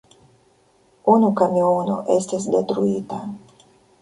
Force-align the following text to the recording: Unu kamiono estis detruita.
Unu 1.15 1.29
kamiono 1.41 1.99
estis 2.17 2.49
detruita. 2.57 3.21